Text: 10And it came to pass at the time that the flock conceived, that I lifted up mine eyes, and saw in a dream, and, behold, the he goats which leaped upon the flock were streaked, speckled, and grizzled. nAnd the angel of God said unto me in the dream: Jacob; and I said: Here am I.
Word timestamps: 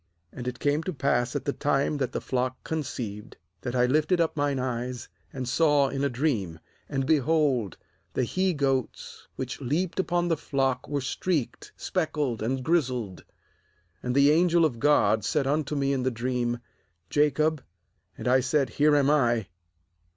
10And 0.33 0.47
it 0.47 0.57
came 0.57 0.81
to 0.81 0.93
pass 0.93 1.35
at 1.35 1.45
the 1.45 1.53
time 1.53 1.97
that 1.97 2.11
the 2.11 2.19
flock 2.19 2.63
conceived, 2.63 3.37
that 3.61 3.75
I 3.75 3.85
lifted 3.85 4.19
up 4.19 4.35
mine 4.35 4.57
eyes, 4.57 5.07
and 5.31 5.47
saw 5.47 5.89
in 5.89 6.03
a 6.03 6.09
dream, 6.09 6.59
and, 6.89 7.05
behold, 7.05 7.77
the 8.15 8.23
he 8.23 8.55
goats 8.55 9.27
which 9.35 9.61
leaped 9.61 9.99
upon 9.99 10.27
the 10.27 10.35
flock 10.37 10.87
were 10.87 11.01
streaked, 11.01 11.71
speckled, 11.77 12.41
and 12.41 12.63
grizzled. 12.63 13.23
nAnd 14.03 14.15
the 14.15 14.31
angel 14.31 14.65
of 14.65 14.79
God 14.79 15.23
said 15.23 15.45
unto 15.45 15.75
me 15.75 15.93
in 15.93 16.01
the 16.01 16.09
dream: 16.09 16.57
Jacob; 17.11 17.63
and 18.17 18.27
I 18.27 18.39
said: 18.39 18.71
Here 18.71 18.95
am 18.95 19.11
I. 19.11 19.49